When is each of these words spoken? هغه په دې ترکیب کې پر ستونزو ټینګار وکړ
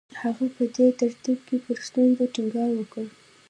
هغه 0.21 0.45
په 0.55 0.63
دې 0.75 0.87
ترکیب 0.99 1.39
کې 1.47 1.57
پر 1.65 1.77
ستونزو 1.87 2.23
ټینګار 2.33 2.71
وکړ 2.75 3.05